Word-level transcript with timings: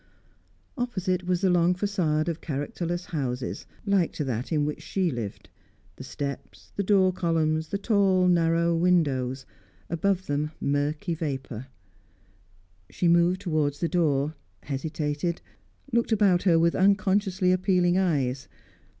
Opposite 0.79 1.25
was 1.27 1.41
the 1.41 1.51
long 1.51 1.75
facade 1.75 2.27
of 2.27 2.41
characterless 2.41 3.05
houses, 3.05 3.67
like 3.85 4.11
to 4.13 4.23
that 4.23 4.51
in 4.51 4.65
which 4.65 4.81
she 4.81 5.11
lived; 5.11 5.47
the 5.97 6.03
steps, 6.03 6.71
the 6.75 6.81
door 6.81 7.13
columns, 7.13 7.67
the 7.67 7.77
tall 7.77 8.27
narrow 8.27 8.75
windows; 8.75 9.45
above 9.91 10.25
them, 10.25 10.49
murky 10.59 11.13
vapour. 11.13 11.67
She 12.89 13.07
moved 13.07 13.41
towards 13.41 13.79
the 13.79 13.87
door, 13.89 14.33
hesitated, 14.63 15.39
looked 15.93 16.11
about 16.11 16.41
her 16.41 16.57
with 16.57 16.73
unconsciously 16.73 17.51
appealing 17.51 17.99
eyes. 17.99 18.47